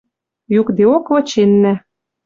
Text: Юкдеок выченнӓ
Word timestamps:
Юкдеок 0.59 1.05
выченнӓ 1.13 1.73